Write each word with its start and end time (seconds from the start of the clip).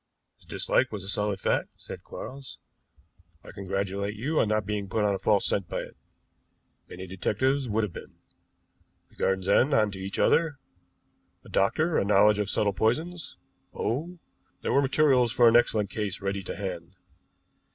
"His 0.37 0.47
dislike 0.47 0.91
was 0.91 1.03
a 1.03 1.07
solid 1.09 1.39
fact," 1.39 1.69
said 1.77 2.01
Quarles. 2.03 2.57
"I 3.43 3.51
congratulate 3.51 4.15
you 4.15 4.39
on 4.39 4.47
not 4.47 4.65
being 4.65 4.89
put 4.89 5.03
on 5.03 5.13
a 5.13 5.19
false 5.19 5.45
scent 5.45 5.69
by 5.69 5.81
it. 5.81 5.95
Many 6.89 7.05
detectives 7.05 7.69
would 7.69 7.83
have 7.83 7.93
been. 7.93 8.15
The 9.09 9.15
gardens 9.15 9.47
end 9.47 9.75
on 9.75 9.91
to 9.91 9.99
each 9.99 10.17
other 10.17 10.57
a 11.45 11.49
doctor, 11.49 11.99
a 11.99 12.03
knowledge 12.03 12.39
of 12.39 12.49
subtle 12.49 12.73
poisons 12.73 13.35
oh, 13.75 14.17
there 14.63 14.73
were 14.73 14.81
materials 14.81 15.31
for 15.31 15.47
an 15.47 15.55
excellent 15.55 15.91
case 15.91 16.19
ready 16.19 16.41
to 16.45 16.55
hand." 16.55 16.95